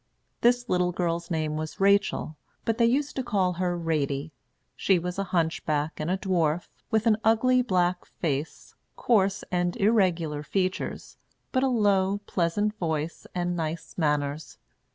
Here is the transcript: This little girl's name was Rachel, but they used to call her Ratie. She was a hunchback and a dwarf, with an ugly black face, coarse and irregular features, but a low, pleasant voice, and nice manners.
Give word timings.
This 0.41 0.67
little 0.67 0.91
girl's 0.91 1.29
name 1.29 1.57
was 1.57 1.79
Rachel, 1.79 2.35
but 2.65 2.79
they 2.79 2.87
used 2.87 3.15
to 3.17 3.23
call 3.23 3.53
her 3.53 3.77
Ratie. 3.77 4.31
She 4.75 4.97
was 4.97 5.19
a 5.19 5.25
hunchback 5.25 5.99
and 5.99 6.09
a 6.09 6.17
dwarf, 6.17 6.69
with 6.89 7.05
an 7.05 7.17
ugly 7.23 7.61
black 7.61 8.03
face, 8.07 8.73
coarse 8.95 9.43
and 9.51 9.77
irregular 9.77 10.41
features, 10.41 11.17
but 11.51 11.61
a 11.61 11.67
low, 11.67 12.17
pleasant 12.25 12.75
voice, 12.79 13.27
and 13.35 13.55
nice 13.55 13.93
manners. 13.95 14.57